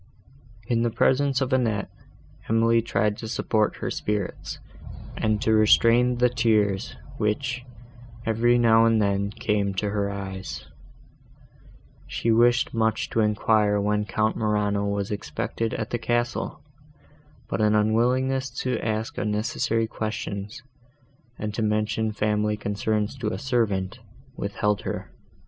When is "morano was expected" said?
14.35-15.71